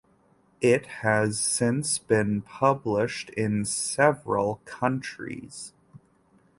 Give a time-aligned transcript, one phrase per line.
[0.61, 5.73] It has since been published in several countries.